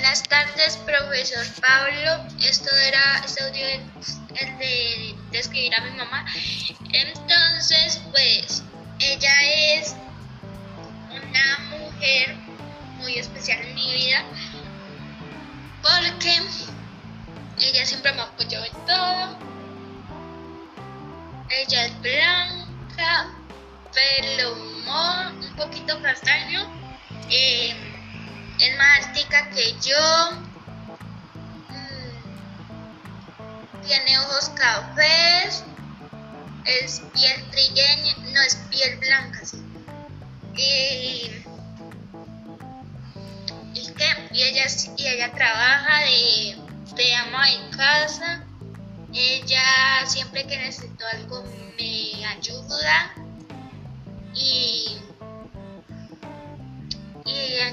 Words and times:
Buenas 0.00 0.22
tardes, 0.22 0.78
profesor 0.78 1.46
Pablo. 1.60 2.24
Esto 2.42 2.74
era 2.74 3.22
este 3.22 3.44
audio 3.44 3.66
el 3.66 4.58
de 4.58 5.14
describir 5.30 5.74
a 5.74 5.82
mi 5.82 5.90
mamá. 5.90 6.24
Entonces, 6.90 8.00
pues, 8.10 8.62
ella 8.98 9.32
es 9.74 9.94
una 11.10 11.58
mujer 11.68 12.34
muy 12.96 13.18
especial 13.18 13.60
en 13.60 13.74
mi 13.74 13.92
vida 13.92 14.24
porque 15.82 16.34
ella 17.58 17.84
siempre 17.84 18.12
me 18.14 18.22
apoyó 18.22 18.64
en 18.64 18.72
todo. 18.86 19.38
Ella 21.50 21.84
es 21.84 22.00
blanca, 22.00 23.34
pelo 23.92 24.54
un 24.54 25.56
poquito 25.56 26.00
castaño. 26.00 26.79
Que 29.54 29.72
yo. 29.80 30.30
Mm, 31.68 32.20
tiene 33.86 34.18
ojos 34.18 34.50
cafés. 34.50 35.64
Es 36.64 37.02
piel 37.14 37.50
trigueña, 37.50 38.16
no 38.32 38.42
es 38.42 38.54
piel 38.70 38.98
blanca, 38.98 39.44
sí. 39.44 39.62
Y, 40.54 41.42
y, 43.74 43.80
y, 44.32 44.42
ella, 44.42 44.66
y 44.96 45.06
ella 45.06 45.32
trabaja 45.32 46.00
de, 46.00 46.56
de 46.94 47.14
ama 47.14 47.50
en 47.50 47.70
casa. 47.70 48.44
Ella 49.12 50.06
siempre 50.06 50.46
que 50.46 50.56
necesito 50.58 51.04
algo 51.06 51.42
me 51.78 52.24
ayuda. 52.26 53.14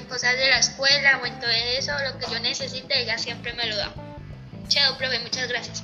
Cosas 0.08 0.36
de 0.36 0.48
la 0.48 0.58
escuela 0.58 1.20
o 1.22 1.26
en 1.26 1.38
todo 1.38 1.50
eso, 1.50 1.92
lo 2.10 2.18
que 2.18 2.26
yo 2.32 2.40
necesite, 2.40 3.02
ella 3.02 3.18
siempre 3.18 3.52
me 3.52 3.66
lo 3.66 3.76
da. 3.76 3.92
Chao, 4.68 4.96
profe, 4.98 5.18
muchas 5.20 5.48
gracias. 5.48 5.82